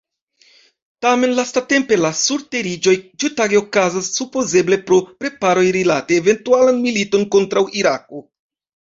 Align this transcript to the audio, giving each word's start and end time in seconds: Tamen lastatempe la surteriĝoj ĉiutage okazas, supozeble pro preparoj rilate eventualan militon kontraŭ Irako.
Tamen 1.05 1.33
lastatempe 1.39 1.97
la 2.05 2.09
surteriĝoj 2.21 2.93
ĉiutage 3.23 3.59
okazas, 3.59 4.09
supozeble 4.19 4.79
pro 4.87 4.97
preparoj 5.23 5.65
rilate 5.75 6.17
eventualan 6.23 6.81
militon 6.87 7.27
kontraŭ 7.37 7.63
Irako. 7.83 8.23